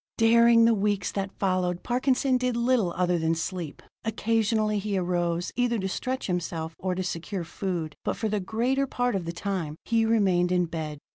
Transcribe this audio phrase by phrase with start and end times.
[0.17, 3.83] Daring the weeks that followed, Parkinson did little other than sleep.
[4.03, 8.87] Occasionally he arose, either to stretch himself, or to secure food, but for the greater
[8.87, 10.97] part of the time he remained in bed.